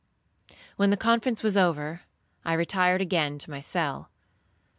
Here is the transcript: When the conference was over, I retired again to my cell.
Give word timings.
When 0.77 0.89
the 0.89 0.97
conference 0.97 1.43
was 1.43 1.55
over, 1.55 2.01
I 2.43 2.53
retired 2.53 3.01
again 3.01 3.37
to 3.37 3.51
my 3.51 3.61
cell. 3.61 4.09